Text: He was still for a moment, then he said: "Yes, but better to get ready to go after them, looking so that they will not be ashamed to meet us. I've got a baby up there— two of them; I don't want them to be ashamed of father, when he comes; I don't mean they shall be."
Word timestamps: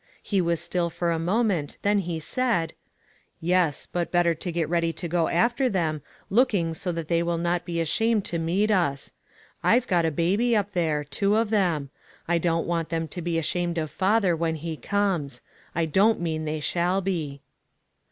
He 0.23 0.41
was 0.41 0.59
still 0.59 0.89
for 0.89 1.11
a 1.11 1.19
moment, 1.19 1.77
then 1.83 1.99
he 1.99 2.19
said: 2.19 2.73
"Yes, 3.39 3.85
but 3.85 4.09
better 4.11 4.33
to 4.33 4.51
get 4.51 4.67
ready 4.67 4.91
to 4.93 5.07
go 5.07 5.27
after 5.27 5.69
them, 5.69 6.01
looking 6.31 6.73
so 6.73 6.91
that 6.91 7.07
they 7.07 7.21
will 7.21 7.37
not 7.37 7.65
be 7.65 7.79
ashamed 7.79 8.25
to 8.25 8.39
meet 8.39 8.71
us. 8.71 9.13
I've 9.61 9.85
got 9.85 10.07
a 10.07 10.09
baby 10.09 10.55
up 10.55 10.73
there— 10.73 11.03
two 11.17 11.35
of 11.35 11.51
them; 11.51 11.91
I 12.27 12.39
don't 12.39 12.65
want 12.65 12.89
them 12.89 13.07
to 13.09 13.21
be 13.21 13.37
ashamed 13.37 13.77
of 13.77 13.91
father, 13.91 14.35
when 14.35 14.55
he 14.55 14.75
comes; 14.75 15.43
I 15.75 15.85
don't 15.85 16.19
mean 16.19 16.45
they 16.45 16.61
shall 16.61 17.01
be." 17.01 17.41